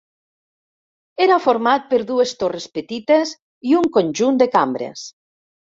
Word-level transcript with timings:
Era 1.25 1.37
format 1.43 1.85
per 1.93 2.01
dues 2.13 2.33
torres 2.41 2.67
petites 2.79 3.37
i 3.75 3.79
un 3.83 3.95
conjunt 4.01 4.45
de 4.45 4.53
cambres. 4.59 5.11